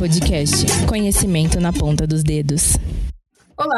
[0.00, 0.64] Podcast.
[0.86, 2.76] Conhecimento na ponta dos dedos.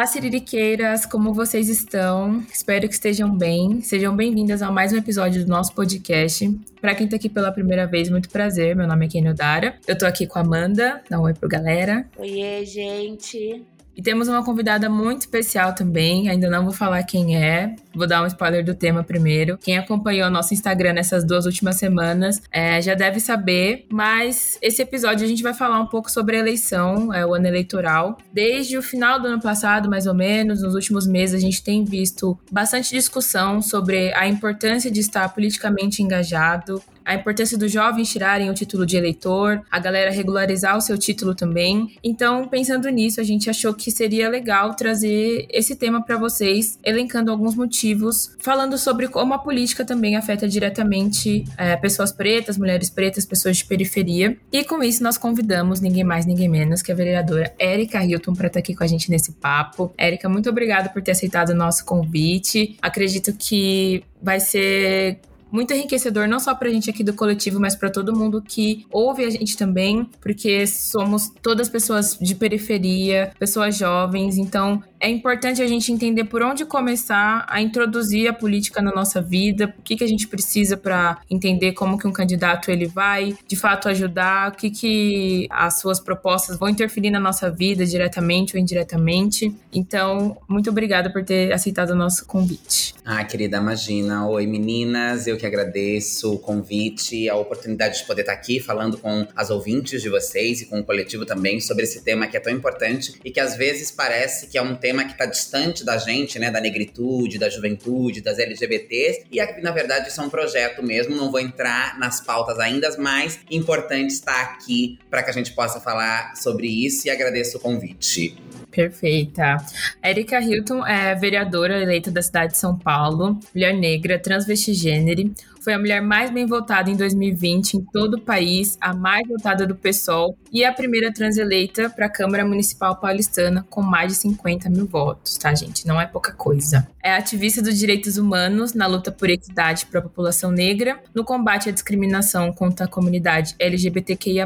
[0.02, 2.44] Olá, Siririqueiras, como vocês estão?
[2.52, 3.80] Espero que estejam bem.
[3.82, 6.50] Sejam bem-vindas a mais um episódio do nosso podcast.
[6.80, 8.74] Para quem tá aqui pela primeira vez, muito prazer.
[8.74, 9.76] Meu nome é Kenio Dara.
[9.86, 11.00] Eu tô aqui com a Amanda.
[11.08, 12.04] Dá um oi pro galera.
[12.18, 13.64] Oiê, gente.
[13.96, 18.22] E temos uma convidada muito especial também, ainda não vou falar quem é, vou dar
[18.22, 19.58] um spoiler do tema primeiro.
[19.58, 25.24] Quem acompanhou nosso Instagram nessas duas últimas semanas é, já deve saber, mas esse episódio
[25.24, 28.16] a gente vai falar um pouco sobre a eleição, é, o ano eleitoral.
[28.32, 31.84] Desde o final do ano passado, mais ou menos, nos últimos meses, a gente tem
[31.84, 38.50] visto bastante discussão sobre a importância de estar politicamente engajado, a importância dos jovens tirarem
[38.50, 41.94] o título de eleitor, a galera regularizar o seu título também.
[42.02, 47.30] Então, pensando nisso, a gente achou que seria legal trazer esse tema para vocês, elencando
[47.30, 53.24] alguns motivos, falando sobre como a política também afeta diretamente é, pessoas pretas, mulheres pretas,
[53.24, 54.36] pessoas de periferia.
[54.52, 58.46] E com isso, nós convidamos ninguém mais, ninguém menos que a vereadora Érica Hilton para
[58.48, 59.92] estar aqui com a gente nesse papo.
[59.96, 62.76] Érica, muito obrigada por ter aceitado o nosso convite.
[62.80, 65.20] Acredito que vai ser
[65.52, 69.24] muito enriquecedor, não só pra gente aqui do coletivo, mas para todo mundo que ouve
[69.24, 75.66] a gente também, porque somos todas pessoas de periferia, pessoas jovens, então é importante a
[75.66, 80.04] gente entender por onde começar a introduzir a política na nossa vida, o que, que
[80.04, 84.54] a gente precisa para entender como que um candidato ele vai de fato ajudar, o
[84.54, 89.52] que, que as suas propostas vão interferir na nossa vida diretamente ou indiretamente.
[89.72, 92.94] Então, muito obrigada por ter aceitado o nosso convite.
[93.04, 94.28] Ah, querida, imagina.
[94.28, 99.26] Oi, meninas, eu que agradeço o convite, a oportunidade de poder estar aqui falando com
[99.34, 102.52] as ouvintes de vocês e com o coletivo também sobre esse tema que é tão
[102.52, 106.38] importante e que às vezes parece que é um tema que está distante da gente,
[106.38, 110.80] né, da negritude, da juventude, das LGBTs, e aqui, na verdade isso é um projeto
[110.80, 115.52] mesmo, não vou entrar nas pautas ainda, mas importante estar aqui para que a gente
[115.52, 118.36] possa falar sobre isso e agradeço o convite.
[118.72, 119.58] Perfeita.
[120.02, 125.20] Erika Hilton é vereadora eleita da cidade de São Paulo, mulher negra, transvestigênero,
[125.62, 129.66] foi a mulher mais bem votada em 2020 em todo o país, a mais votada
[129.66, 134.68] do PSOL e a primeira transeleita para a Câmara Municipal Paulistana com mais de 50
[134.68, 135.86] mil votos, tá, gente?
[135.86, 136.88] Não é pouca coisa.
[137.02, 141.68] É ativista dos direitos humanos na luta por equidade para a população negra, no combate
[141.68, 144.42] à discriminação contra a comunidade LGBTQIA,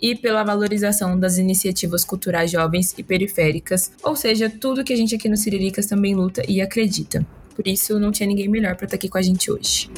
[0.00, 5.14] e pela valorização das iniciativas culturais jovens e periféricas, ou seja, tudo que a gente
[5.14, 7.26] aqui no Siriricas também luta e acredita.
[7.54, 9.90] Por isso, não tinha ninguém melhor para estar aqui com a gente hoje.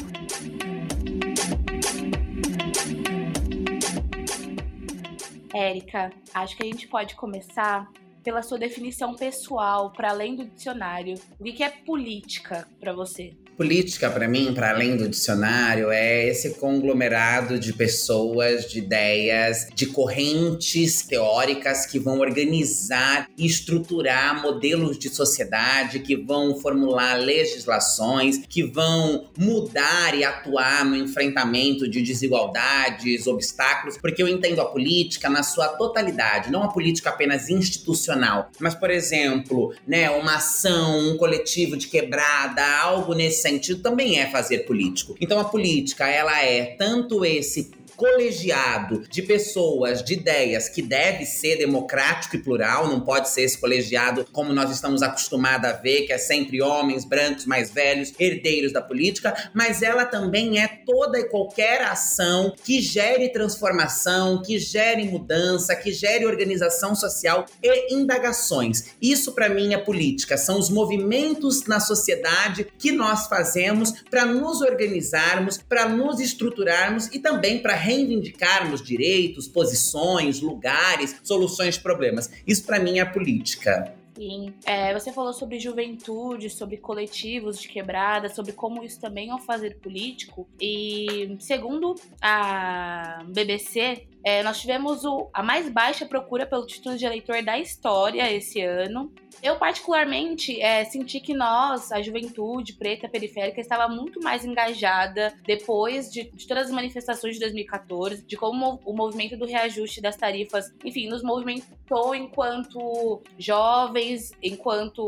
[5.55, 7.89] Érica, acho que a gente pode começar
[8.21, 11.15] pela sua definição pessoal, para além do dicionário.
[11.39, 13.37] O que é política para você?
[13.57, 19.85] Política, para mim, para além do dicionário, é esse conglomerado de pessoas, de ideias, de
[19.85, 28.61] correntes teóricas que vão organizar e estruturar modelos de sociedade, que vão formular legislações, que
[28.61, 35.43] vão mudar e atuar no enfrentamento de desigualdades, obstáculos, porque eu entendo a política na
[35.43, 41.77] sua totalidade, não a política apenas institucional, mas, por exemplo, né, uma ação, um coletivo
[41.77, 45.15] de quebrada, algo nesse sentido também é fazer político.
[45.21, 51.57] Então a política, ela é tanto esse colegiado de pessoas, de ideias que deve ser
[51.57, 56.13] democrático e plural, não pode ser esse colegiado como nós estamos acostumados a ver, que
[56.13, 61.29] é sempre homens brancos mais velhos, herdeiros da política, mas ela também é toda e
[61.29, 68.95] qualquer ação que gere transformação, que gere mudança, que gere organização social e indagações.
[69.01, 74.61] Isso para mim é política, são os movimentos na sociedade que nós fazemos para nos
[74.61, 82.29] organizarmos, para nos estruturarmos e também para reivindicarmos direitos, posições, lugares, soluções de problemas.
[82.45, 83.95] Isso para mim é política.
[84.15, 84.53] Sim.
[84.65, 89.39] É, você falou sobre juventude, sobre coletivos de quebrada, sobre como isso também é um
[89.39, 90.47] fazer político.
[90.59, 97.05] E segundo a BBC, É, nós tivemos o, a mais baixa procura pelo título de
[97.05, 99.13] eleitor da história esse ano.
[99.43, 106.11] Eu, particularmente, é, senti que nós, a juventude preta periférica, estava muito mais engajada depois
[106.11, 110.73] de, de, todas as manifestações de 2014, de como o movimento do reajuste das tarifas,
[110.83, 115.05] enfim, nos movimentou enquanto jovens, enquanto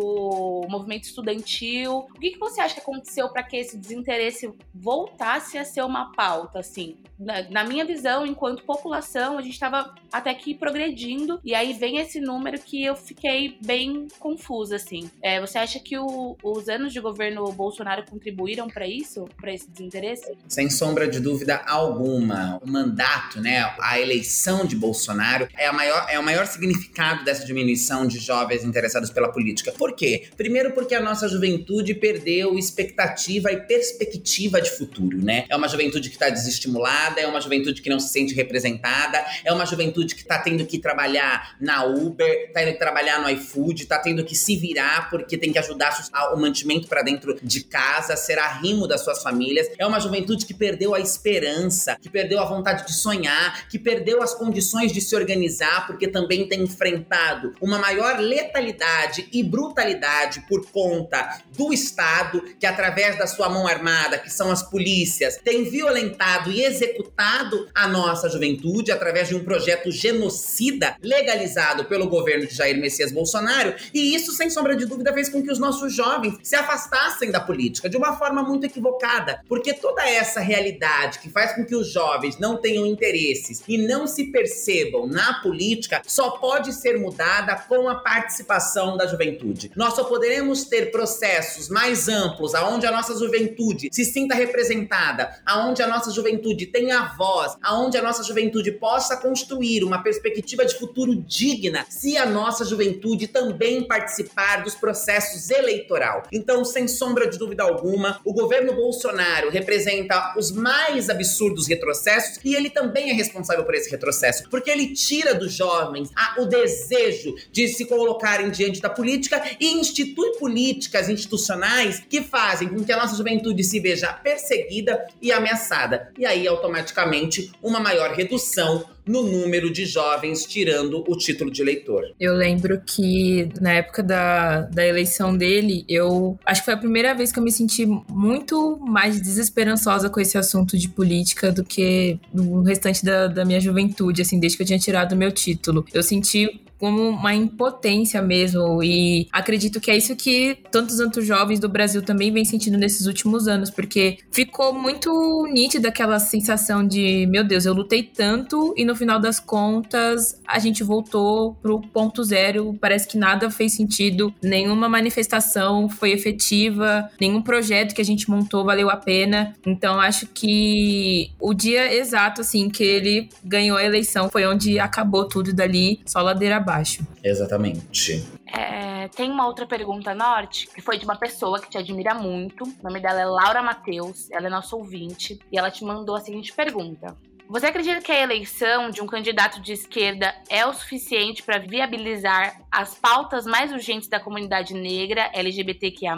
[0.70, 2.08] movimento estudantil.
[2.16, 6.12] O que, que você acha que aconteceu para que esse desinteresse voltasse a ser uma
[6.12, 6.98] pauta, assim?
[7.18, 11.98] Na, na minha visão, enquanto população, a gente estava até aqui progredindo, e aí vem
[11.98, 15.10] esse número que eu fiquei bem confusa, assim.
[15.22, 19.28] É, você acha que o, os anos de governo Bolsonaro contribuíram para isso?
[19.40, 20.36] Para esse desinteresse?
[20.48, 22.60] Sem sombra de dúvida alguma.
[22.62, 23.74] O mandato, né?
[23.80, 28.64] A eleição de Bolsonaro é, a maior, é o maior significado dessa diminuição de jovens
[28.64, 29.72] interessados pela política.
[29.72, 30.30] Por quê?
[30.36, 35.46] Primeiro, porque a nossa juventude perdeu expectativa e perspectiva de futuro, né?
[35.50, 38.97] É uma juventude que está desestimulada, é uma juventude que não se sente representada,
[39.44, 43.30] é uma juventude que está tendo que trabalhar na Uber, está tendo que trabalhar no
[43.30, 45.96] iFood, está tendo que se virar porque tem que ajudar
[46.34, 49.68] o mantimento para dentro de casa, ser arrimo das suas famílias.
[49.78, 54.22] É uma juventude que perdeu a esperança, que perdeu a vontade de sonhar, que perdeu
[54.22, 60.70] as condições de se organizar porque também tem enfrentado uma maior letalidade e brutalidade por
[60.72, 66.52] conta do Estado, que através da sua mão armada, que são as polícias, tem violentado
[66.52, 72.80] e executado a nossa juventude através de um projeto genocida legalizado pelo governo de Jair
[72.80, 76.56] Messias Bolsonaro e isso, sem sombra de dúvida, fez com que os nossos jovens se
[76.56, 79.42] afastassem da política de uma forma muito equivocada.
[79.48, 84.08] Porque toda essa realidade que faz com que os jovens não tenham interesses e não
[84.08, 89.72] se percebam na política só pode ser mudada com a participação da juventude.
[89.76, 95.82] Nós só poderemos ter processos mais amplos, aonde a nossa juventude se sinta representada, aonde
[95.82, 101.16] a nossa juventude tenha voz, aonde a nossa juventude possa construir uma perspectiva de futuro
[101.16, 106.24] digna, se a nossa juventude também participar dos processos eleitoral.
[106.32, 112.56] Então, sem sombra de dúvida alguma, o governo Bolsonaro representa os mais absurdos retrocessos e
[112.56, 117.36] ele também é responsável por esse retrocesso, porque ele tira dos jovens a, o desejo
[117.52, 122.98] de se colocarem diante da política e institui políticas institucionais que fazem com que a
[122.98, 126.12] nossa juventude se veja perseguida e ameaçada.
[126.18, 128.57] E aí, automaticamente, uma maior redução
[129.06, 132.04] no número de jovens tirando o título de eleitor.
[132.20, 137.14] Eu lembro que na época da, da eleição dele, eu acho que foi a primeira
[137.14, 142.20] vez que eu me senti muito mais desesperançosa com esse assunto de política do que
[142.34, 145.86] no restante da, da minha juventude, assim, desde que eu tinha tirado o meu título.
[145.94, 148.84] Eu senti como uma impotência mesmo.
[148.84, 153.08] E acredito que é isso que tantos tantos jovens do Brasil também vem sentindo nesses
[153.08, 158.84] últimos anos, porque ficou muito nítida aquela sensação de, meu Deus, eu lutei tanto e
[158.84, 162.78] no final das contas a gente voltou pro ponto zero.
[162.80, 168.66] Parece que nada fez sentido, nenhuma manifestação foi efetiva, nenhum projeto que a gente montou
[168.66, 169.56] valeu a pena.
[169.66, 175.28] Então acho que o dia exato assim que ele ganhou a eleição foi onde acabou
[175.28, 177.08] tudo dali, só ladeira abaixo.
[177.24, 178.26] Exatamente.
[178.46, 182.66] É, tem uma outra pergunta, Norte, que foi de uma pessoa que te admira muito.
[182.66, 186.20] O nome dela é Laura Matheus, ela é nossa ouvinte, e ela te mandou a
[186.20, 187.16] seguinte pergunta.
[187.50, 192.60] Você acredita que a eleição de um candidato de esquerda é o suficiente para viabilizar
[192.70, 196.14] as pautas mais urgentes da comunidade negra, LGBTQIA,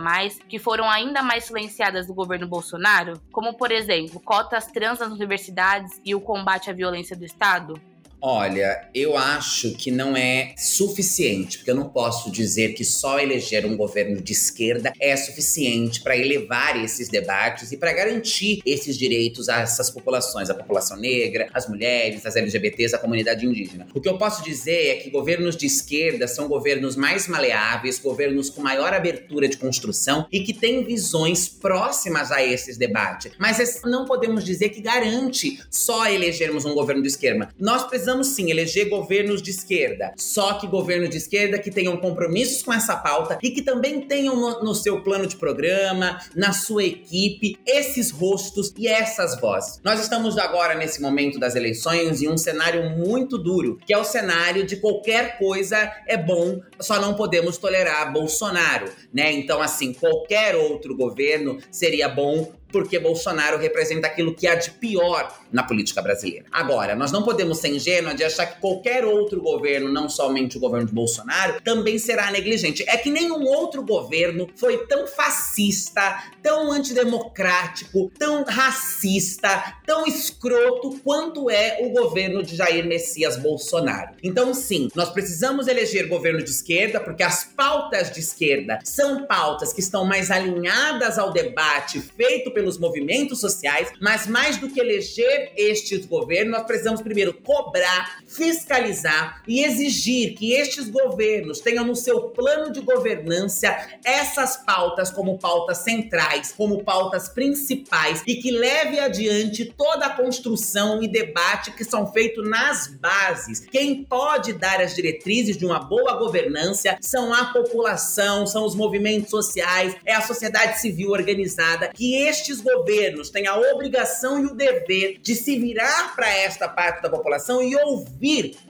[0.48, 3.22] que foram ainda mais silenciadas do governo Bolsonaro?
[3.32, 7.80] Como, por exemplo, cotas trans nas universidades e o combate à violência do Estado?
[8.22, 13.66] Olha, eu acho que não é suficiente, porque eu não posso dizer que só eleger
[13.66, 19.48] um governo de esquerda é suficiente para elevar esses debates e para garantir esses direitos
[19.48, 23.88] a essas populações, a população negra, as mulheres, as LGBTs, a comunidade indígena.
[23.94, 28.50] O que eu posso dizer é que governos de esquerda são governos mais maleáveis, governos
[28.50, 33.32] com maior abertura de construção e que têm visões próximas a esses debates.
[33.40, 37.50] Mas não podemos dizer que garante só elegermos um governo de esquerda.
[37.58, 40.14] Nós precisamos precisamos sim eleger governos de esquerda.
[40.18, 44.36] Só que governos de esquerda que tenham compromissos com essa pauta e que também tenham
[44.36, 49.80] no, no seu plano de programa, na sua equipe, esses rostos e essas vozes.
[49.84, 54.04] Nós estamos agora nesse momento das eleições em um cenário muito duro, que é o
[54.04, 59.32] cenário de qualquer coisa é bom, só não podemos tolerar Bolsonaro, né?
[59.32, 65.34] Então, assim, qualquer outro governo seria bom porque Bolsonaro representa aquilo que há de pior
[65.52, 66.46] na política brasileira.
[66.52, 70.60] Agora, nós não podemos ser ingênuos de achar que qualquer outro governo, não somente o
[70.60, 72.84] governo de Bolsonaro, também será negligente.
[72.88, 81.50] É que nenhum outro governo foi tão fascista, tão antidemocrático, tão racista, tão escroto quanto
[81.50, 84.16] é o governo de Jair Messias Bolsonaro.
[84.24, 89.74] Então, sim, nós precisamos eleger governo de esquerda, porque as pautas de esquerda são pautas
[89.74, 95.54] que estão mais alinhadas ao debate feito pelos movimentos sociais, mas mais do que eleger
[95.56, 102.30] estes governos, nós precisamos primeiro cobrar, fiscalizar e exigir que estes governos tenham no seu
[102.30, 109.74] plano de governança essas pautas como pautas centrais, como pautas principais e que leve adiante
[109.76, 113.62] toda a construção e debate que são feitos nas bases.
[113.62, 119.32] Quem pode dar as diretrizes de uma boa governança são a população, são os movimentos
[119.32, 125.20] sociais, é a sociedade civil organizada, que estes governos têm a obrigação e o dever
[125.20, 128.19] de se virar para esta parte da população e ouvir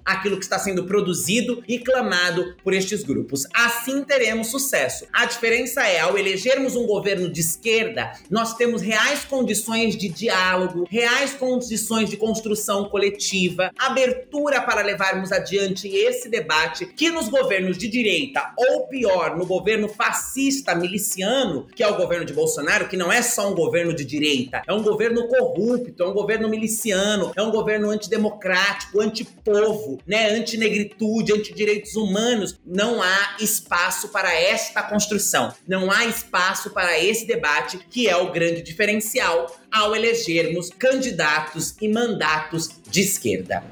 [0.04, 3.46] aquilo que está sendo produzido e clamado por estes grupos.
[3.54, 5.06] Assim teremos sucesso.
[5.14, 10.88] A diferença é, ao elegermos um governo de esquerda, nós temos reais condições de diálogo,
[10.90, 17.88] reais condições de construção coletiva, abertura para levarmos adiante esse debate que nos governos de
[17.88, 23.12] direita, ou pior, no governo fascista miliciano, que é o governo de Bolsonaro, que não
[23.12, 27.42] é só um governo de direita, é um governo corrupto, é um governo miliciano, é
[27.42, 29.00] um governo antidemocrático,
[29.40, 32.60] antipovo, né, antinegritude, antidireitos humanos.
[32.66, 35.54] Não há espaço para esta construção.
[35.68, 41.88] Não há espaço para esse debate que é o grande diferencial ao elegermos candidatos e
[41.88, 43.64] mandatos de esquerda.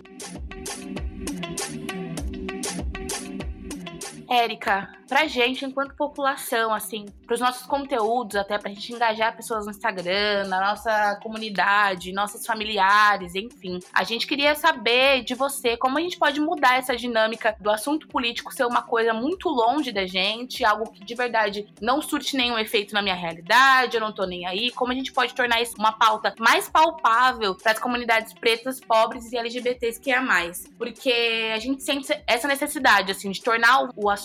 [4.30, 9.72] Érica, pra gente, enquanto população, assim, pros nossos conteúdos, até pra gente engajar pessoas no
[9.72, 13.80] Instagram, na nossa comunidade, nossos familiares, enfim.
[13.94, 18.08] A gente queria saber de você como a gente pode mudar essa dinâmica do assunto
[18.08, 22.58] político ser uma coisa muito longe da gente, algo que de verdade não surte nenhum
[22.58, 24.72] efeito na minha realidade, eu não tô nem aí.
[24.72, 29.32] Como a gente pode tornar isso uma pauta mais palpável para as comunidades pretas, pobres
[29.32, 30.68] e LGBTs que é mais?
[30.78, 34.17] Porque a gente sente essa necessidade, assim, de tornar o assunto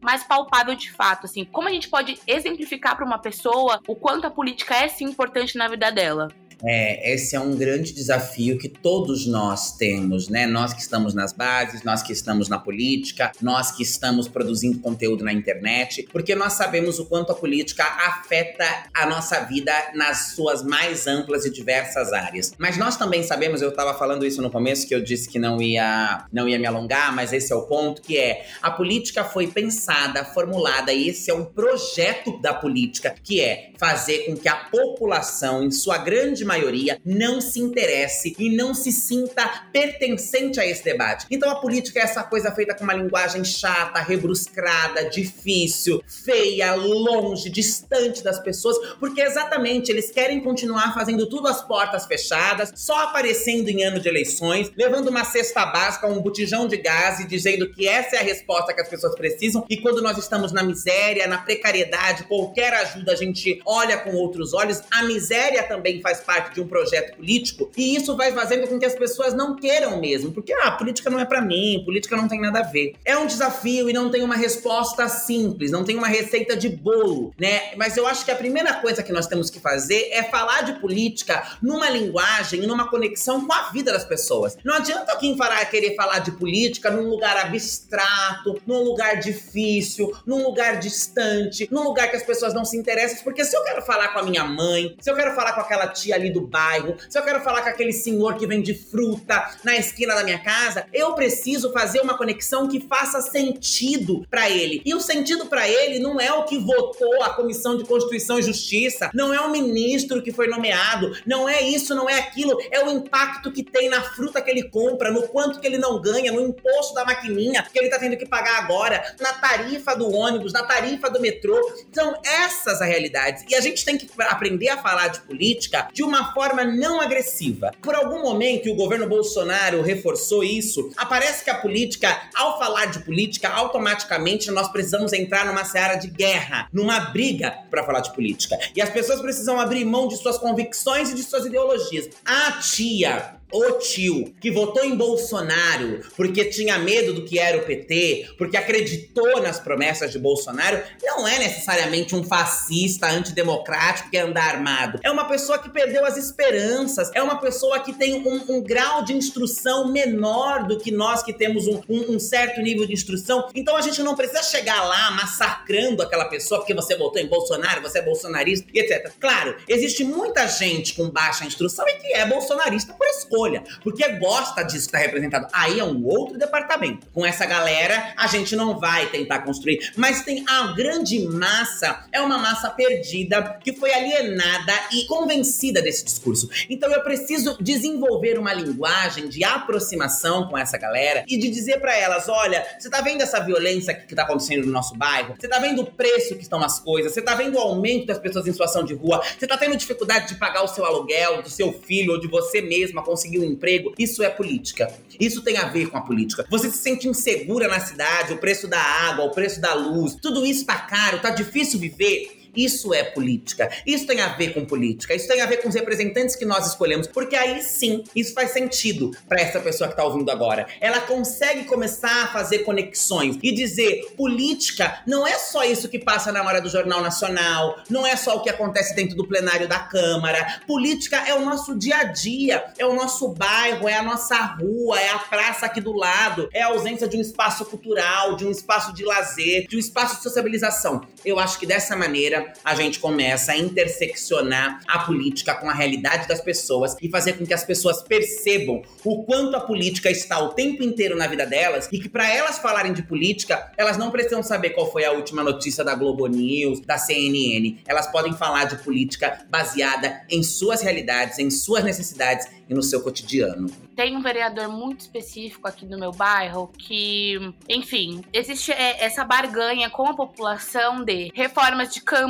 [0.00, 1.44] mais palpável de fato, assim.
[1.44, 5.56] Como a gente pode exemplificar para uma pessoa o quanto a política é sim importante
[5.56, 6.28] na vida dela?
[6.64, 10.46] É, esse é um grande desafio que todos nós temos, né?
[10.46, 15.24] Nós que estamos nas bases, nós que estamos na política, nós que estamos produzindo conteúdo
[15.24, 18.64] na internet, porque nós sabemos o quanto a política afeta
[18.94, 22.52] a nossa vida nas suas mais amplas e diversas áreas.
[22.58, 25.60] Mas nós também sabemos, eu estava falando isso no começo, que eu disse que não
[25.60, 29.46] ia, não ia me alongar, mas esse é o ponto, que é a política foi
[29.46, 34.56] pensada, formulada, e esse é um projeto da política, que é fazer com que a
[34.56, 40.82] população, em sua grande maioria não se interesse e não se sinta pertencente a esse
[40.82, 41.26] debate.
[41.30, 47.48] Então a política é essa coisa feita com uma linguagem chata, rebruscada, difícil, feia, longe,
[47.48, 53.68] distante das pessoas, porque exatamente eles querem continuar fazendo tudo às portas fechadas, só aparecendo
[53.68, 57.86] em ano de eleições, levando uma cesta básica, um botijão de gás e dizendo que
[57.86, 59.64] essa é a resposta que as pessoas precisam.
[59.68, 64.52] E quando nós estamos na miséria, na precariedade, qualquer ajuda a gente olha com outros
[64.52, 64.82] olhos.
[64.90, 68.86] A miséria também faz parte de um projeto político, e isso vai fazendo com que
[68.86, 72.40] as pessoas não queiram mesmo, porque ah, política não é para mim, política não tem
[72.40, 72.94] nada a ver.
[73.04, 77.32] É um desafio e não tem uma resposta simples, não tem uma receita de bolo,
[77.38, 77.74] né?
[77.76, 80.80] Mas eu acho que a primeira coisa que nós temos que fazer é falar de
[80.80, 84.56] política numa linguagem, numa conexão com a vida das pessoas.
[84.64, 90.42] Não adianta quem falar, querer falar de política num lugar abstrato, num lugar difícil, num
[90.42, 94.08] lugar distante, num lugar que as pessoas não se interessam, porque se eu quero falar
[94.08, 97.18] com a minha mãe, se eu quero falar com aquela tia ali do bairro, se
[97.18, 101.14] eu quero falar com aquele senhor que vende fruta na esquina da minha casa, eu
[101.14, 104.82] preciso fazer uma conexão que faça sentido para ele.
[104.84, 108.42] E o sentido para ele não é o que votou a Comissão de Constituição e
[108.42, 112.84] Justiça, não é o ministro que foi nomeado, não é isso, não é aquilo, é
[112.84, 116.32] o impacto que tem na fruta que ele compra, no quanto que ele não ganha,
[116.32, 120.52] no imposto da maquininha que ele tá tendo que pagar agora, na tarifa do ônibus,
[120.52, 121.58] na tarifa do metrô.
[121.88, 123.44] Então, essas a realidade.
[123.48, 127.00] E a gente tem que aprender a falar de política de uma uma forma não
[127.00, 127.72] agressiva.
[127.80, 132.86] Por algum momento, e o governo Bolsonaro reforçou isso, aparece que a política, ao falar
[132.86, 138.12] de política, automaticamente nós precisamos entrar numa seara de guerra, numa briga para falar de
[138.12, 138.58] política.
[138.76, 142.10] E as pessoas precisam abrir mão de suas convicções e de suas ideologias.
[142.24, 147.62] A tia o tio que votou em Bolsonaro porque tinha medo do que era o
[147.62, 154.40] PT, porque acreditou nas promessas de Bolsonaro, não é necessariamente um fascista antidemocrático que anda
[154.40, 155.00] armado.
[155.02, 159.04] É uma pessoa que perdeu as esperanças, é uma pessoa que tem um, um grau
[159.04, 163.48] de instrução menor do que nós que temos um, um, um certo nível de instrução.
[163.54, 167.82] Então a gente não precisa chegar lá massacrando aquela pessoa porque você votou em Bolsonaro,
[167.82, 169.12] você é bolsonarista etc.
[169.18, 173.39] Claro, existe muita gente com baixa instrução e que é bolsonarista por escolha,
[173.82, 175.46] porque gosta disso que está representado.
[175.52, 177.06] Aí é um outro departamento.
[177.12, 179.92] Com essa galera, a gente não vai tentar construir.
[179.96, 186.04] Mas tem a grande massa, é uma massa perdida, que foi alienada e convencida desse
[186.04, 186.48] discurso.
[186.68, 191.96] Então eu preciso desenvolver uma linguagem de aproximação com essa galera e de dizer para
[191.96, 195.34] elas: olha, você tá vendo essa violência que tá acontecendo no nosso bairro?
[195.38, 197.12] Você tá vendo o preço que estão as coisas?
[197.12, 199.22] Você tá vendo o aumento das pessoas em situação de rua?
[199.38, 202.60] Você tá tendo dificuldade de pagar o seu aluguel, do seu filho ou de você
[202.60, 203.94] mesma conseguir um emprego?
[203.98, 204.92] Isso é política.
[205.18, 206.46] Isso tem a ver com a política.
[206.50, 210.44] Você se sente insegura na cidade, o preço da água, o preço da luz, tudo
[210.46, 212.39] isso tá caro, tá difícil viver.
[212.56, 213.70] Isso é política.
[213.86, 215.14] Isso tem a ver com política.
[215.14, 218.50] Isso tem a ver com os representantes que nós escolhemos, porque aí sim, isso faz
[218.50, 220.66] sentido para essa pessoa que tá ouvindo agora.
[220.80, 226.32] Ela consegue começar a fazer conexões e dizer: política não é só isso que passa
[226.32, 229.78] na hora do Jornal Nacional, não é só o que acontece dentro do plenário da
[229.78, 230.60] Câmara.
[230.66, 235.00] Política é o nosso dia a dia, é o nosso bairro, é a nossa rua,
[235.00, 238.50] é a praça aqui do lado, é a ausência de um espaço cultural, de um
[238.50, 241.02] espaço de lazer, de um espaço de sociabilização.
[241.24, 246.28] Eu acho que dessa maneira a gente começa a interseccionar a política com a realidade
[246.28, 250.50] das pessoas e fazer com que as pessoas percebam o quanto a política está o
[250.50, 254.42] tempo inteiro na vida delas e que para elas falarem de política, elas não precisam
[254.42, 257.78] saber qual foi a última notícia da Globo News, da CNN.
[257.86, 263.02] Elas podem falar de política baseada em suas realidades, em suas necessidades e no seu
[263.02, 263.68] cotidiano.
[263.96, 269.90] Tem um vereador muito específico aqui no meu bairro que, enfim, existe é, essa barganha
[269.90, 272.29] com a população de reformas de campo,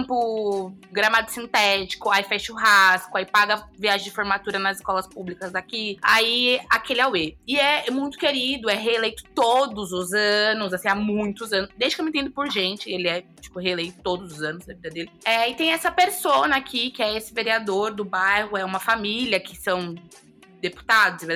[0.91, 6.61] gramado sintético, aí faz churrasco, aí paga viagem de formatura nas escolas públicas daqui, aí
[6.71, 7.37] aquele auê.
[7.47, 12.01] E é muito querido, é reeleito todos os anos, assim, há muitos anos, desde que
[12.01, 15.11] eu me entendo por gente, ele é, tipo, reeleito todos os anos da vida dele.
[15.25, 19.41] É, e tem essa persona aqui, que é esse vereador do bairro, é uma família
[19.41, 19.95] que são
[20.61, 21.27] deputados,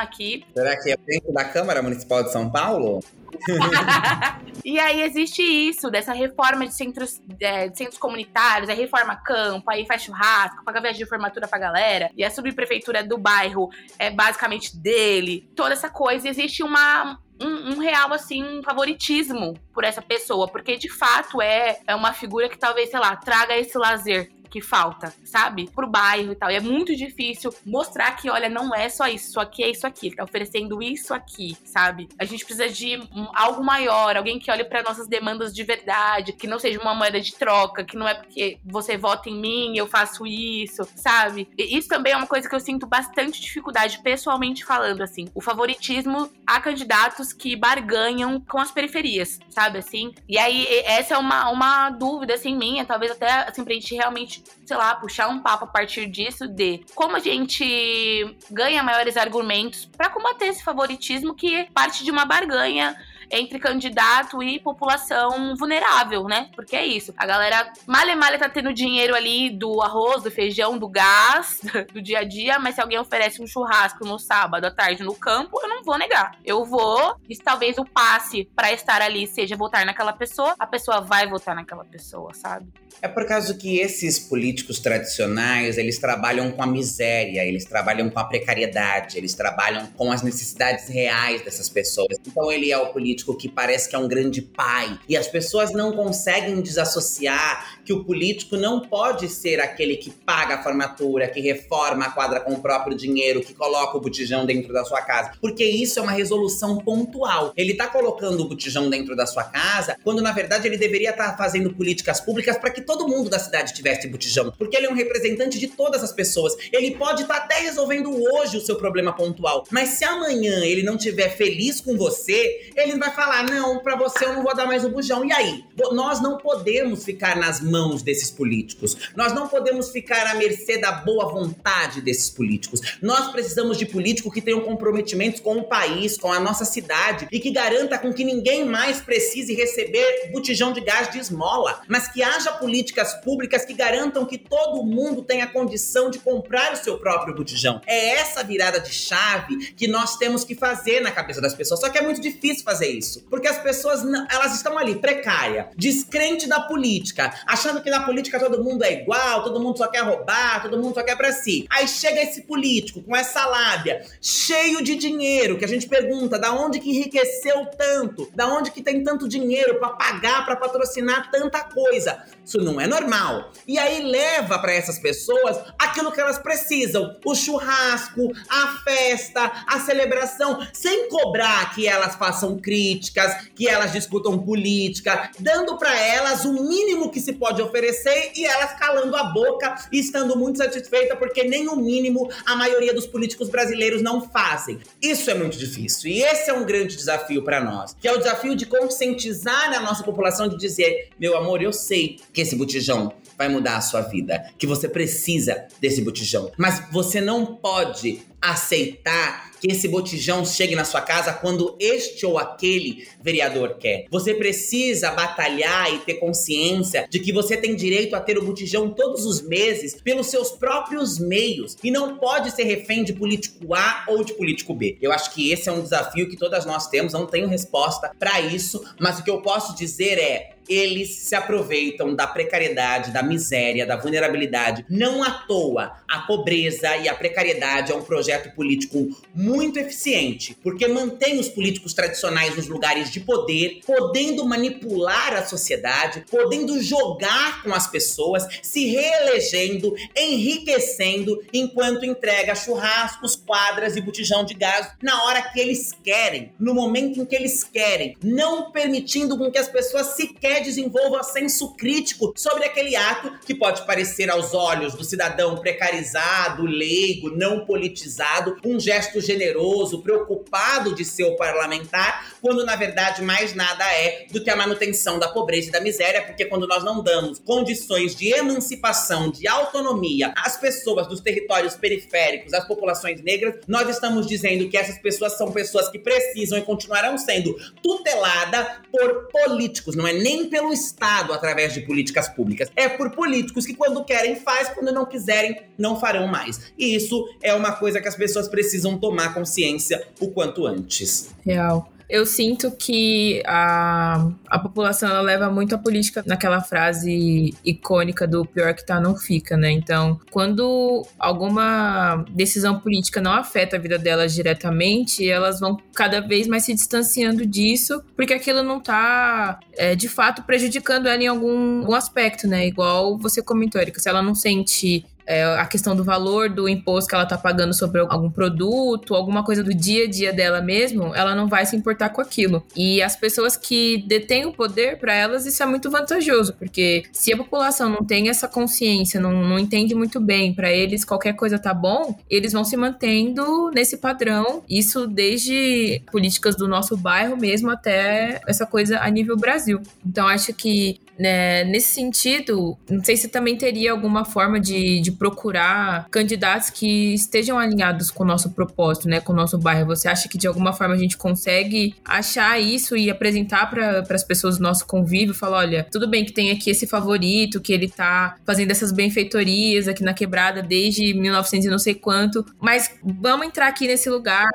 [0.00, 0.44] aqui.
[0.54, 3.00] Será que é dentro da Câmara Municipal de São Paulo?
[4.64, 9.70] e aí existe isso, dessa reforma de centros, é, de centros comunitários, aí reforma campo,
[9.70, 14.10] aí faz churrasco, paga viagem de formatura pra galera, e a subprefeitura do bairro é
[14.10, 16.28] basicamente dele, toda essa coisa.
[16.28, 21.80] Existe uma, um, um, real, assim, um favoritismo por essa pessoa, porque de fato é,
[21.86, 25.70] é uma figura que talvez, sei lá, traga esse lazer que falta, sabe?
[25.74, 26.50] Pro bairro e tal.
[26.50, 29.86] E é muito difícil mostrar que, olha, não é só isso, isso aqui é isso
[29.86, 30.08] aqui.
[30.08, 32.08] Ele tá oferecendo isso aqui, sabe?
[32.18, 36.32] A gente precisa de um, algo maior, alguém que olhe para nossas demandas de verdade,
[36.32, 39.76] que não seja uma moeda de troca, que não é porque você vota em mim,
[39.76, 41.48] eu faço isso, sabe?
[41.56, 45.28] E isso também é uma coisa que eu sinto bastante dificuldade, pessoalmente falando, assim.
[45.34, 49.78] O favoritismo a candidatos que barganham com as periferias, sabe?
[49.78, 50.12] Assim.
[50.28, 54.39] E aí, essa é uma, uma dúvida, assim, minha, talvez até, assim, pra gente realmente
[54.64, 59.84] sei lá, puxar um papo a partir disso de como a gente ganha maiores argumentos
[59.84, 62.96] para combater esse favoritismo que parte de uma barganha
[63.30, 66.50] entre candidato e população vulnerável, né?
[66.54, 67.14] Porque é isso.
[67.16, 71.60] A galera malha malha tá tendo dinheiro ali do arroz, do feijão, do gás,
[71.92, 75.14] do dia a dia, mas se alguém oferece um churrasco no sábado à tarde no
[75.14, 76.38] campo, eu não vou negar.
[76.44, 81.00] Eu vou, e talvez o passe para estar ali seja votar naquela pessoa, a pessoa
[81.00, 82.66] vai votar naquela pessoa, sabe?
[83.02, 88.18] É por causa que esses políticos tradicionais, eles trabalham com a miséria, eles trabalham com
[88.18, 92.18] a precariedade, eles trabalham com as necessidades reais dessas pessoas.
[92.26, 94.98] Então ele é o político político que parece que é um grande pai.
[95.08, 100.54] E as pessoas não conseguem desassociar que o político não pode ser aquele que paga
[100.54, 104.72] a formatura, que reforma a quadra com o próprio dinheiro, que coloca o botijão dentro
[104.72, 105.32] da sua casa.
[105.40, 107.52] Porque isso é uma resolução pontual.
[107.56, 111.32] Ele tá colocando o botijão dentro da sua casa, quando na verdade ele deveria estar
[111.32, 114.52] tá fazendo políticas públicas para que todo mundo da cidade tivesse botijão.
[114.56, 116.54] Porque ele é um representante de todas as pessoas.
[116.72, 119.64] Ele pode estar tá até resolvendo hoje o seu problema pontual.
[119.68, 124.26] Mas se amanhã ele não estiver feliz com você, ele vai falar: não, para você
[124.26, 125.24] eu não vou dar mais o bujão.
[125.24, 125.64] E aí?
[125.90, 128.96] Nós não podemos ficar nas mãos desses políticos.
[129.16, 132.80] Nós não podemos ficar à mercê da boa vontade desses políticos.
[133.00, 137.40] Nós precisamos de políticos que tenham comprometimentos com o país, com a nossa cidade e
[137.40, 142.22] que garanta com que ninguém mais precise receber botijão de gás de esmola, mas que
[142.22, 147.34] haja políticas públicas que garantam que todo mundo tenha condição de comprar o seu próprio
[147.34, 147.80] botijão.
[147.86, 151.80] É essa virada de chave que nós temos que fazer na cabeça das pessoas.
[151.80, 156.48] Só que é muito difícil fazer isso, porque as pessoas elas estão ali precária, descrente
[156.48, 160.62] da política, achando que na política todo mundo é igual, todo mundo só quer roubar,
[160.62, 161.66] todo mundo só quer para si.
[161.70, 166.52] Aí chega esse político com essa lábia, cheio de dinheiro, que a gente pergunta, da
[166.52, 168.30] onde que enriqueceu tanto?
[168.34, 172.24] Da onde que tem tanto dinheiro para pagar, para patrocinar tanta coisa?
[172.44, 173.52] Isso não é normal.
[173.66, 179.80] E aí leva para essas pessoas aquilo que elas precisam: o churrasco, a festa, a
[179.80, 186.52] celebração, sem cobrar que elas façam críticas, que elas discutam política, dando para elas o
[186.52, 191.44] mínimo que se pode oferecer e elas calando a boca e estando muito satisfeita porque
[191.44, 194.78] nem o mínimo a maioria dos políticos brasileiros não fazem.
[195.00, 198.18] Isso é muito difícil e esse é um grande desafio para nós, que é o
[198.18, 203.12] desafio de conscientizar a nossa população de dizer, meu amor, eu sei que esse botijão
[203.36, 209.50] vai mudar a sua vida, que você precisa desse botijão, mas você não pode aceitar
[209.60, 214.06] que esse botijão chegue na sua casa quando este ou aquele vereador quer.
[214.10, 218.90] Você precisa batalhar e ter consciência de que você tem direito a ter o botijão
[218.90, 224.04] todos os meses pelos seus próprios meios e não pode ser refém de político A
[224.08, 224.96] ou de político B.
[225.00, 228.40] Eu acho que esse é um desafio que todas nós temos, não tenho resposta para
[228.40, 233.84] isso, mas o que eu posso dizer é eles se aproveitam da precariedade, da miséria,
[233.84, 234.86] da vulnerabilidade.
[234.88, 240.86] Não à toa, a pobreza e a precariedade é um projeto político muito eficiente, porque
[240.86, 247.74] mantém os políticos tradicionais nos lugares de poder, podendo manipular a sociedade, podendo jogar com
[247.74, 255.42] as pessoas, se reelegendo, enriquecendo, enquanto entrega churrascos, quadras e botijão de gás na hora
[255.42, 260.08] que eles querem, no momento em que eles querem, não permitindo com que as pessoas
[260.08, 266.64] sequer desenvolva senso crítico sobre aquele ato que pode parecer aos olhos do cidadão precarizado,
[266.64, 268.19] leigo, não politizado,
[268.64, 274.42] um gesto generoso, preocupado de ser o parlamentar, quando na verdade mais nada é do
[274.42, 278.28] que a manutenção da pobreza e da miséria, porque quando nós não damos condições de
[278.28, 284.76] emancipação, de autonomia às pessoas dos territórios periféricos, às populações negras, nós estamos dizendo que
[284.76, 290.48] essas pessoas são pessoas que precisam e continuarão sendo tuteladas por políticos, não é nem
[290.48, 292.70] pelo Estado através de políticas públicas.
[292.76, 296.72] É por políticos que, quando querem, faz, quando não quiserem, não farão mais.
[296.78, 301.30] E isso é uma coisa que as pessoas precisam tomar consciência o quanto antes.
[301.44, 308.26] Real eu sinto que a, a população ela leva muito a política naquela frase icônica
[308.26, 309.70] do pior que tá não fica, né?
[309.70, 316.48] Então, quando alguma decisão política não afeta a vida delas diretamente, elas vão cada vez
[316.48, 321.80] mais se distanciando disso, porque aquilo não tá é, de fato prejudicando ela em algum,
[321.82, 322.66] algum aspecto, né?
[322.66, 327.08] Igual você comentou, Erika, se ela não sente é, a questão do valor do imposto
[327.08, 331.14] que ela tá pagando sobre algum produto, alguma coisa do dia a dia dela mesmo,
[331.14, 332.64] ela não vai se importar com aquilo.
[332.74, 337.32] E as pessoas que detêm o poder, para elas, isso é muito vantajoso, porque se
[337.32, 341.60] a população não tem essa consciência, não, não entende muito bem, para eles qualquer coisa
[341.60, 347.70] tá bom, eles vão se mantendo nesse padrão, isso desde políticas do nosso bairro mesmo
[347.70, 349.80] até essa coisa a nível Brasil.
[350.04, 355.12] Então acho que né, nesse sentido, não sei se também teria alguma forma de, de
[355.12, 359.86] procurar candidatos que estejam alinhados com o nosso propósito, né, com o nosso bairro.
[359.88, 364.24] Você acha que de alguma forma a gente consegue achar isso e apresentar para as
[364.24, 365.34] pessoas do nosso convívio?
[365.34, 369.88] Falar, olha, tudo bem que tem aqui esse favorito, que ele tá fazendo essas benfeitorias
[369.88, 374.48] aqui na quebrada desde 1900 e não sei quanto, mas vamos entrar aqui nesse lugar,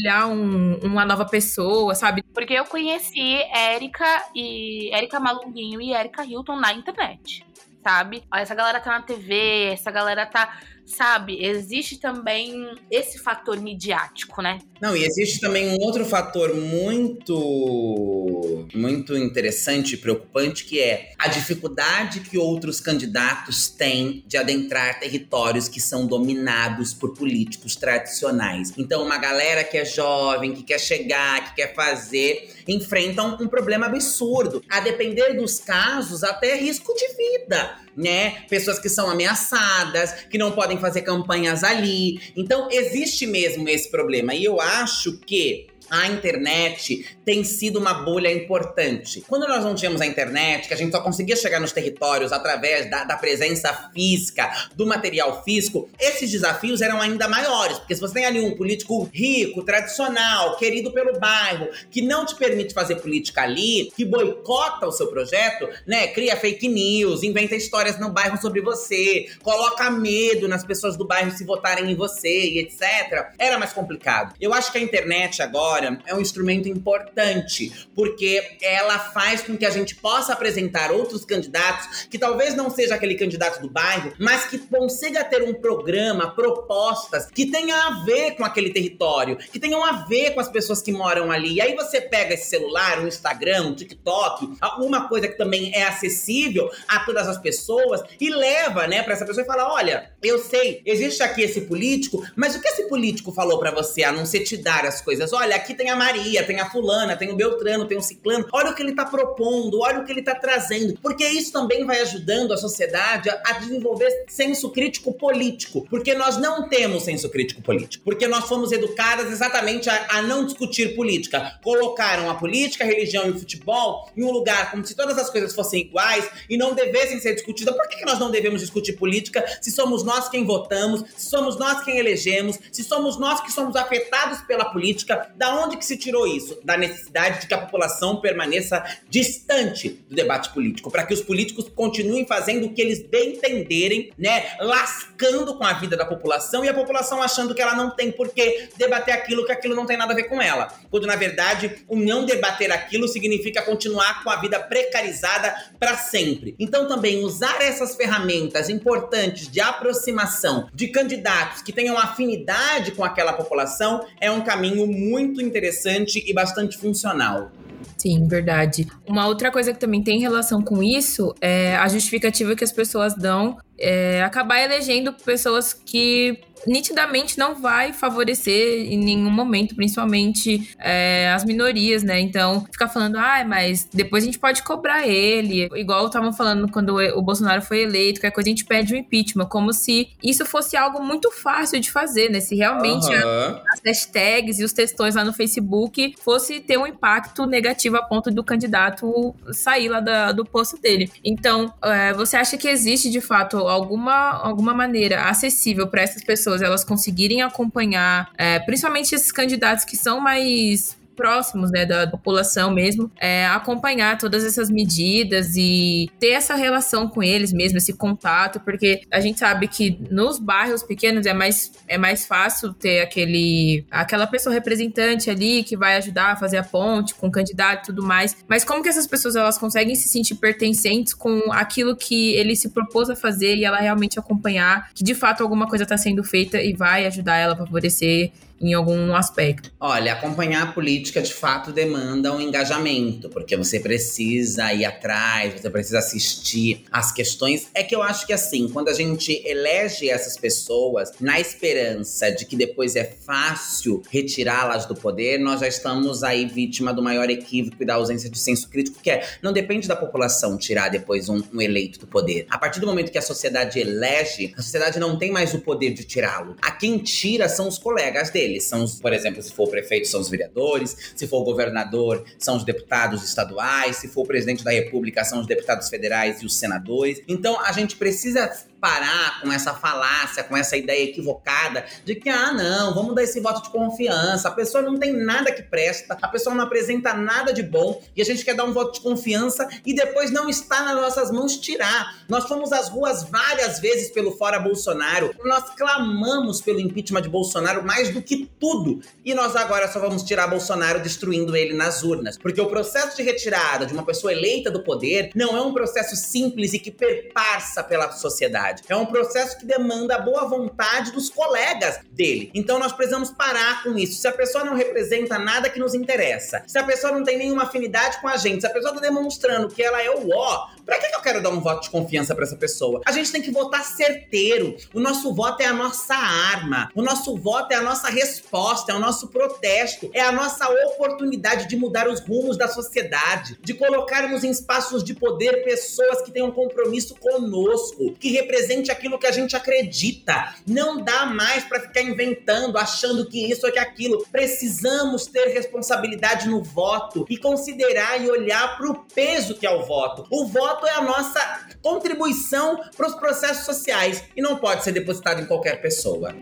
[0.00, 2.24] olhar um, uma nova pessoa, sabe?
[2.34, 7.46] Porque eu conheci Érica e Érica Malunguinho e Érica Erika Hilton na internet,
[7.82, 8.24] sabe?
[8.32, 11.44] Essa galera tá na TV, essa galera tá sabe?
[11.44, 14.58] Existe também esse fator midiático, né?
[14.80, 21.28] Não, e existe também um outro fator muito muito interessante e preocupante que é a
[21.28, 28.72] dificuldade que outros candidatos têm de adentrar territórios que são dominados por políticos tradicionais.
[28.76, 33.86] Então, uma galera que é jovem, que quer chegar, que quer fazer, enfrentam um problema
[33.86, 34.62] absurdo.
[34.68, 38.44] A depender dos casos, até risco de vida né?
[38.48, 42.20] Pessoas que são ameaçadas, que não podem fazer campanhas ali.
[42.36, 44.34] Então, existe mesmo esse problema.
[44.34, 49.22] E eu acho que a internet tem sido uma bolha importante.
[49.26, 52.90] Quando nós não tínhamos a internet, que a gente só conseguia chegar nos territórios através
[52.90, 57.78] da, da presença física, do material físico, esses desafios eram ainda maiores.
[57.78, 62.34] Porque se você tem ali um político rico, tradicional, querido pelo bairro, que não te
[62.34, 66.08] permite fazer política ali, que boicota o seu projeto, né?
[66.08, 71.30] Cria fake news, inventa histórias no bairro sobre você, coloca medo nas pessoas do bairro
[71.30, 73.32] se votarem em você e etc.
[73.38, 74.34] Era mais complicado.
[74.40, 79.66] Eu acho que a internet agora é um instrumento importante, porque ela faz com que
[79.66, 84.44] a gente possa apresentar outros candidatos que talvez não seja aquele candidato do bairro, mas
[84.46, 89.84] que consiga ter um programa, propostas que tenha a ver com aquele território, que tenham
[89.84, 91.54] a ver com as pessoas que moram ali.
[91.54, 95.84] E aí você pega esse celular, um Instagram, um TikTok, uma coisa que também é
[95.84, 100.38] acessível a todas as pessoas e leva, né, para essa pessoa e fala: "Olha, eu
[100.38, 104.26] sei, existe aqui esse político, mas o que esse político falou para você a não
[104.26, 105.32] ser te dar as coisas?
[105.32, 108.46] Olha, aqui tem a Maria, tem a fulana, tem o Beltrano, tem o Ciclano.
[108.52, 111.84] Olha o que ele tá propondo, olha o que ele tá trazendo, porque isso também
[111.84, 117.28] vai ajudando a sociedade a, a desenvolver senso crítico político, porque nós não temos senso
[117.28, 121.58] crítico político, porque nós fomos educadas exatamente a, a não discutir política.
[121.62, 125.28] Colocaram a política, a religião e o futebol em um lugar como se todas as
[125.28, 127.74] coisas fossem iguais e não devessem ser discutidas.
[127.74, 131.58] Por que, que nós não devemos discutir política se somos nós quem votamos, se somos
[131.58, 135.30] nós quem elegemos, se somos nós que somos afetados pela política?
[135.36, 136.58] Da onde que se tirou isso?
[136.64, 141.66] Da necessidade de que a população permaneça distante do debate político, para que os políticos
[141.74, 144.56] continuem fazendo o que eles bem entenderem, né?
[144.60, 148.28] Lascando com a vida da população e a população achando que ela não tem por
[148.30, 150.72] que debater aquilo, que aquilo não tem nada a ver com ela.
[150.90, 156.54] Quando na verdade o não debater aquilo significa continuar com a vida precarizada para sempre.
[156.58, 163.32] Então também usar essas ferramentas importantes de aproximação de candidatos que tenham afinidade com aquela
[163.32, 167.50] população é um caminho muito interessante e bastante funcional.
[167.96, 168.86] Sim, verdade.
[169.06, 173.14] Uma outra coisa que também tem relação com isso é a justificativa que as pessoas
[173.14, 181.30] dão é, acabar elegendo pessoas que nitidamente não vai favorecer em nenhum momento, principalmente é,
[181.32, 182.20] as minorias, né?
[182.20, 185.68] Então, ficar falando, ah, mas depois a gente pode cobrar ele.
[185.74, 188.96] Igual estavam falando quando o Bolsonaro foi eleito, que a coisa a gente pede o
[188.96, 192.40] impeachment, como se isso fosse algo muito fácil de fazer, né?
[192.40, 193.60] Se realmente uhum.
[193.72, 198.30] as hashtags e os textões lá no Facebook fosse ter um impacto negativo a ponto
[198.30, 201.10] do candidato sair lá da, do posto dele.
[201.24, 206.62] Então, é, você acha que existe de fato alguma, alguma maneira acessível para essas pessoas
[206.62, 213.10] elas conseguirem acompanhar, é, principalmente esses candidatos que são mais próximos, né, da população mesmo,
[213.20, 219.00] é, acompanhar todas essas medidas e ter essa relação com eles mesmo, esse contato, porque
[219.10, 224.28] a gente sabe que nos bairros pequenos é mais, é mais fácil ter aquele, aquela
[224.28, 228.04] pessoa representante ali que vai ajudar a fazer a ponte com o candidato e tudo
[228.04, 232.54] mais, mas como que essas pessoas elas conseguem se sentir pertencentes com aquilo que ele
[232.54, 236.22] se propôs a fazer e ela realmente acompanhar que de fato alguma coisa está sendo
[236.22, 239.72] feita e vai ajudar ela a favorecer em algum aspecto.
[239.78, 245.70] Olha, acompanhar a política de fato demanda um engajamento, porque você precisa ir atrás, você
[245.70, 247.68] precisa assistir às questões.
[247.74, 252.44] É que eu acho que assim, quando a gente elege essas pessoas na esperança de
[252.44, 257.82] que depois é fácil retirá-las do poder, nós já estamos aí vítima do maior equívoco
[257.82, 261.42] e da ausência de senso crítico, que é não depende da população tirar depois um,
[261.52, 262.46] um eleito do poder.
[262.50, 265.90] A partir do momento que a sociedade elege, a sociedade não tem mais o poder
[265.90, 266.56] de tirá-lo.
[266.60, 270.20] A quem tira são os colegas dele São, por exemplo, se for o prefeito, são
[270.20, 274.70] os vereadores, se for o governador, são os deputados estaduais, se for o presidente da
[274.70, 277.22] república, são os deputados federais e os senadores.
[277.28, 282.52] Então, a gente precisa parar com essa falácia, com essa ideia equivocada de que, ah,
[282.52, 284.48] não, vamos dar esse voto de confiança.
[284.48, 288.22] A pessoa não tem nada que presta, a pessoa não apresenta nada de bom e
[288.22, 291.56] a gente quer dar um voto de confiança e depois não está nas nossas mãos
[291.56, 292.24] tirar.
[292.28, 297.84] Nós fomos às ruas várias vezes pelo fora Bolsonaro, nós clamamos pelo impeachment de Bolsonaro
[297.84, 302.38] mais do que tudo e nós agora só vamos tirar Bolsonaro destruindo ele nas urnas.
[302.38, 306.16] Porque o processo de retirada de uma pessoa eleita do poder não é um processo
[306.16, 311.30] simples e que perpassa pela sociedade É um processo que demanda a boa vontade dos
[311.30, 312.50] colegas dele.
[312.54, 314.20] Então nós precisamos parar com isso.
[314.20, 317.64] Se a pessoa não representa nada que nos interessa, se a pessoa não tem nenhuma
[317.64, 320.98] afinidade com a gente, se a pessoa está demonstrando que ela é o ó, Pra
[320.98, 323.02] que, eu quero dar um voto de confiança para essa pessoa?
[323.04, 324.74] A gente tem que votar certeiro.
[324.94, 326.90] O nosso voto é a nossa arma.
[326.94, 331.68] O nosso voto é a nossa resposta, é o nosso protesto, é a nossa oportunidade
[331.68, 336.48] de mudar os rumos da sociedade, de colocarmos em espaços de poder pessoas que tenham
[336.48, 340.54] um compromisso conosco, que represente aquilo que a gente acredita.
[340.66, 344.26] Não dá mais para ficar inventando, achando que isso ou que aquilo.
[344.30, 349.84] Precisamos ter responsabilidade no voto e considerar e olhar para o peso que é o
[349.84, 350.26] voto.
[350.30, 355.40] O voto é a nossa contribuição para os processos sociais e não pode ser depositado
[355.40, 356.34] em qualquer pessoa.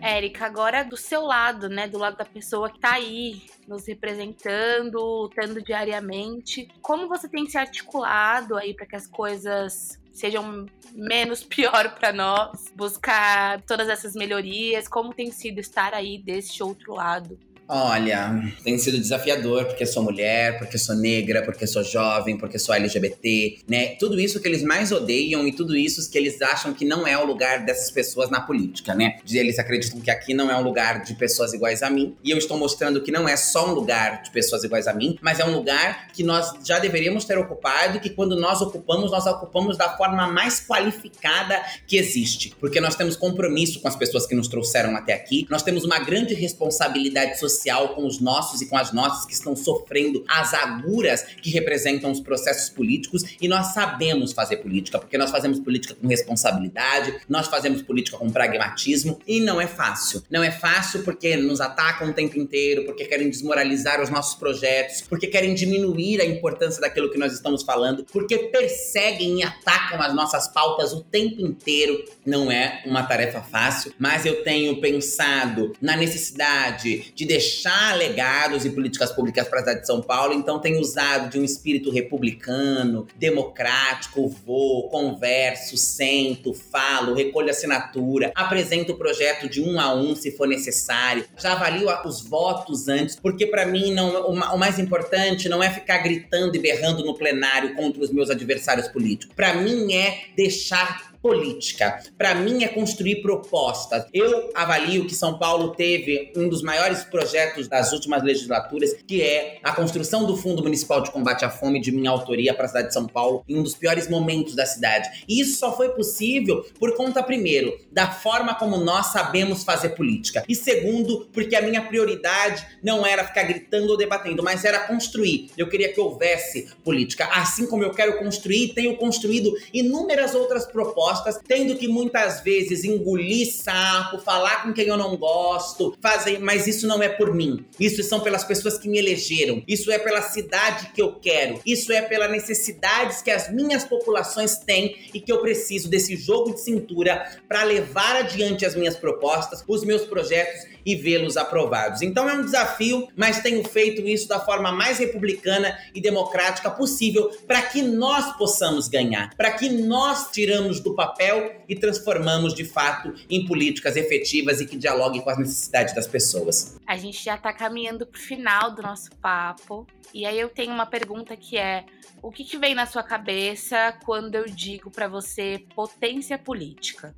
[0.00, 1.86] Érica, agora do seu lado, né?
[1.86, 6.68] Do lado da pessoa que tá aí, nos representando, lutando diariamente.
[6.80, 12.72] Como você tem se articulado aí para que as coisas sejam menos pior para nós,
[12.74, 14.88] buscar todas essas melhorias?
[14.88, 17.38] Como tem sido estar aí deste outro lado?
[17.72, 22.74] Olha, tem sido desafiador porque sou mulher, porque sou negra, porque sou jovem, porque sou
[22.74, 23.94] LGBT, né?
[23.94, 27.16] Tudo isso que eles mais odeiam e tudo isso que eles acham que não é
[27.16, 29.20] o lugar dessas pessoas na política, né?
[29.30, 32.16] Eles acreditam que aqui não é um lugar de pessoas iguais a mim.
[32.24, 35.16] E eu estou mostrando que não é só um lugar de pessoas iguais a mim,
[35.22, 39.12] mas é um lugar que nós já deveríamos ter ocupado e que quando nós ocupamos,
[39.12, 42.52] nós ocupamos da forma mais qualificada que existe.
[42.58, 46.00] Porque nós temos compromisso com as pessoas que nos trouxeram até aqui, nós temos uma
[46.00, 50.54] grande responsabilidade social social com os nossos e com as nossas que estão sofrendo as
[50.54, 55.94] aguras que representam os processos políticos e nós sabemos fazer política, porque nós fazemos política
[55.94, 60.22] com responsabilidade, nós fazemos política com pragmatismo e não é fácil.
[60.30, 65.02] Não é fácil porque nos atacam o tempo inteiro, porque querem desmoralizar os nossos projetos,
[65.02, 70.14] porque querem diminuir a importância daquilo que nós estamos falando, porque perseguem e atacam as
[70.14, 72.04] nossas pautas o tempo inteiro.
[72.24, 78.64] Não é uma tarefa fácil, mas eu tenho pensado na necessidade de deixar deixar legados
[78.64, 81.90] e políticas públicas para a cidade de São Paulo, então tem usado de um espírito
[81.90, 90.14] republicano, democrático, vou, converso, sento, falo, recolho assinatura, apresento o projeto de um a um
[90.14, 95.48] se for necessário, já avalio os votos antes, porque para mim não, o mais importante
[95.48, 99.34] não é ficar gritando e berrando no plenário contra os meus adversários políticos.
[99.34, 102.02] Para mim é deixar política.
[102.16, 104.06] Para mim é construir propostas.
[104.12, 109.58] Eu avalio que São Paulo teve um dos maiores projetos das últimas legislaturas, que é
[109.62, 112.88] a construção do Fundo Municipal de Combate à Fome de minha autoria para a cidade
[112.88, 115.24] de São Paulo, em um dos piores momentos da cidade.
[115.28, 120.44] E isso só foi possível por conta primeiro da forma como nós sabemos fazer política
[120.48, 125.50] e segundo porque a minha prioridade não era ficar gritando ou debatendo, mas era construir.
[125.56, 131.09] Eu queria que houvesse política, assim como eu quero construir, tenho construído inúmeras outras propostas
[131.10, 136.66] propostas, tendo que muitas vezes engolir sapo, falar com quem eu não gosto, fazer, mas
[136.66, 137.64] isso não é por mim.
[137.78, 139.62] Isso são pelas pessoas que me elegeram.
[139.66, 141.60] Isso é pela cidade que eu quero.
[141.66, 146.54] Isso é pelas necessidades que as minhas populações têm e que eu preciso desse jogo
[146.54, 152.02] de cintura para levar adiante as minhas propostas, os meus projetos e vê-los aprovados.
[152.02, 157.30] Então é um desafio, mas tenho feito isso da forma mais republicana e democrática possível
[157.46, 163.14] para que nós possamos ganhar, para que nós tiramos do papel e transformamos de fato
[163.30, 166.78] em políticas efetivas e que dialoguem com as necessidades das pessoas.
[166.86, 169.86] A gente já está caminhando para o final do nosso papo.
[170.12, 171.86] E aí eu tenho uma pergunta que é:
[172.20, 177.14] o que, que vem na sua cabeça quando eu digo para você potência política?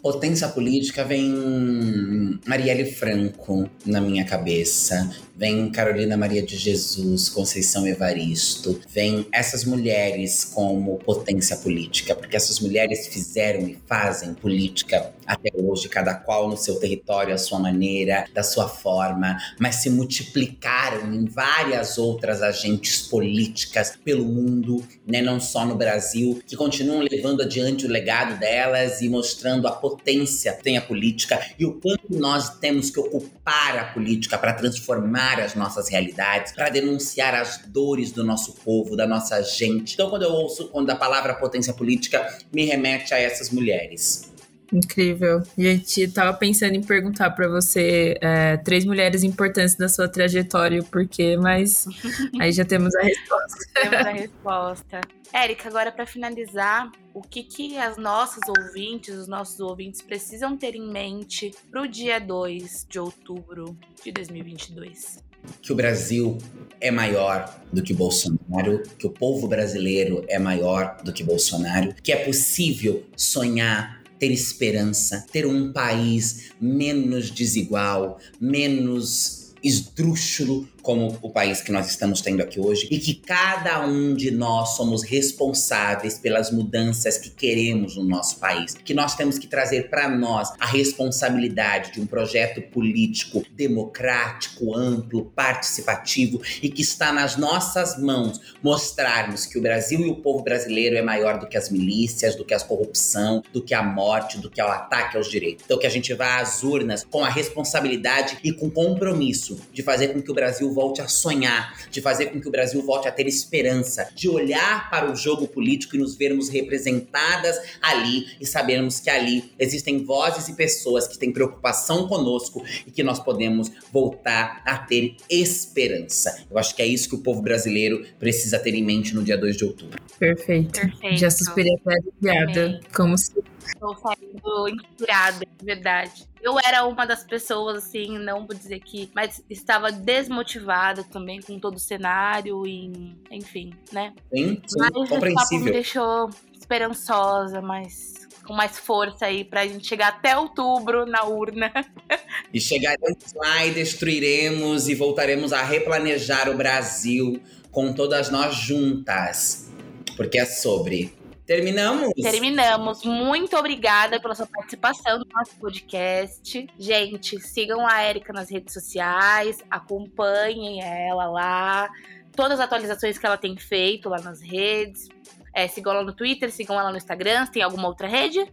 [0.00, 8.80] Potência política vem Marielle Franco na minha cabeça, vem Carolina Maria de Jesus, Conceição Evaristo,
[8.88, 15.88] vem essas mulheres como potência política, porque essas mulheres fizeram e fazem política até hoje,
[15.88, 21.26] cada qual no seu território, à sua maneira, da sua forma, mas se multiplicaram em
[21.26, 27.84] várias outras agentes políticas pelo mundo, né, não só no Brasil, que continuam levando adiante
[27.84, 32.58] o legado delas e mostrando a potência que tem a política e o quanto nós
[32.58, 38.24] temos que ocupar a política para transformar as nossas realidades, para denunciar as dores do
[38.24, 39.94] nosso povo, da nossa gente.
[39.94, 44.27] Então, quando eu ouço quando a palavra potência política, me remete a essas mulheres.
[44.72, 45.42] Incrível.
[45.56, 51.06] Gente, tava pensando em perguntar para você é, três mulheres importantes da sua trajetória, por
[51.06, 51.86] quê, mas
[52.38, 53.58] aí já temos a resposta.
[53.74, 55.00] temos a resposta.
[55.32, 60.74] Érica, agora para finalizar, o que, que as nossas ouvintes, os nossos ouvintes precisam ter
[60.74, 65.22] em mente para o dia 2 de outubro de 2022?
[65.62, 66.36] Que o Brasil
[66.80, 72.12] é maior do que Bolsonaro, que o povo brasileiro é maior do que Bolsonaro, que
[72.12, 81.60] é possível sonhar ter esperança, ter um país menos desigual, menos esdrúxulo, como o país
[81.60, 86.50] que nós estamos tendo aqui hoje e que cada um de nós somos responsáveis pelas
[86.50, 91.92] mudanças que queremos no nosso país, que nós temos que trazer para nós a responsabilidade
[91.92, 99.58] de um projeto político democrático, amplo, participativo e que está nas nossas mãos mostrarmos que
[99.58, 102.60] o Brasil e o povo brasileiro é maior do que as milícias, do que a
[102.60, 105.66] corrupção, do que a morte, do que o ataque aos direitos.
[105.66, 110.14] Então que a gente vá às urnas com a responsabilidade e com compromisso de fazer
[110.14, 113.10] com que o Brasil volte a sonhar, de fazer com que o Brasil volte a
[113.10, 119.00] ter esperança, de olhar para o jogo político e nos vermos representadas ali e sabermos
[119.00, 124.62] que ali existem vozes e pessoas que têm preocupação conosco e que nós podemos voltar
[124.64, 126.44] a ter esperança.
[126.48, 129.36] Eu acho que é isso que o povo brasileiro precisa ter em mente no dia
[129.36, 130.00] 2 de outubro.
[130.16, 130.80] Perfeito.
[130.80, 131.16] Perfeito.
[131.16, 133.32] Já suspirei até aliviada, como se
[133.68, 136.27] Estou saindo inspirada, de verdade.
[136.42, 141.58] Eu era uma das pessoas, assim, não vou dizer que, mas estava desmotivada também com
[141.58, 144.14] todo o cenário e, enfim, né?
[144.32, 145.64] Sim, sim mas compreensível.
[145.64, 151.70] me deixou esperançosa, mas com mais força aí pra gente chegar até outubro na urna.
[152.52, 159.70] E chegaremos lá e destruiremos e voltaremos a replanejar o Brasil com todas nós juntas.
[160.16, 161.12] Porque é sobre
[161.48, 162.12] Terminamos?
[162.12, 163.04] Terminamos.
[163.04, 166.68] Muito obrigada pela sua participação no nosso podcast.
[166.78, 171.88] Gente, sigam a Erika nas redes sociais, acompanhem ela lá.
[172.36, 175.08] Todas as atualizações que ela tem feito lá nas redes.
[175.54, 177.46] É, sigam ela no Twitter, sigam ela no Instagram.
[177.46, 178.46] Tem alguma outra rede?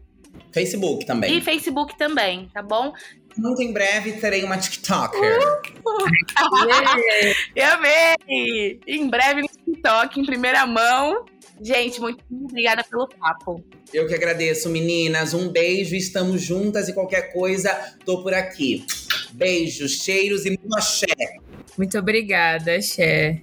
[0.53, 1.37] Facebook também.
[1.37, 2.93] E Facebook também, tá bom?
[3.37, 5.37] Muito em breve terei uma TikToker.
[5.85, 6.05] Uh,
[7.53, 8.79] Eu amei!
[8.87, 11.25] Em breve no TikTok, em primeira mão.
[11.62, 13.64] Gente, muito obrigada pelo papo.
[13.93, 15.34] Eu que agradeço, meninas.
[15.34, 17.72] Um beijo, estamos juntas e qualquer coisa,
[18.06, 18.86] tô por aqui.
[19.34, 21.06] Beijos, cheiros e muito axé.
[21.78, 23.41] Muito obrigada, axé.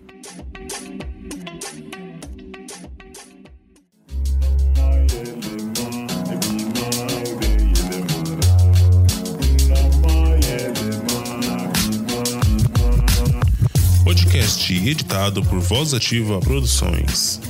[14.05, 17.41] Podcast editado por Voz Ativa Produções.